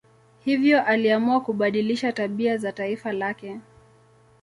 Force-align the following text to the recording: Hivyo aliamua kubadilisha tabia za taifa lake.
Hivyo 0.45 0.83
aliamua 0.83 1.41
kubadilisha 1.41 2.11
tabia 2.13 2.57
za 2.57 2.71
taifa 2.71 3.11
lake. 3.13 3.59